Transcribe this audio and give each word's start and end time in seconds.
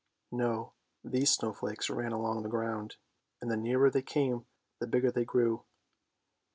No; 0.31 0.73
these 1.03 1.31
snow 1.31 1.53
flakes 1.53 1.87
ran 1.87 2.11
along 2.11 2.41
the 2.41 2.49
ground, 2.49 2.95
and 3.39 3.51
the 3.51 3.55
nearer 3.55 3.91
they 3.91 4.01
came 4.01 4.47
the 4.79 4.87
bigger 4.87 5.11
they 5.11 5.25
grew. 5.25 5.63